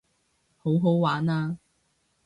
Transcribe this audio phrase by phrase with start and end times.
[0.57, 1.59] 好好玩啊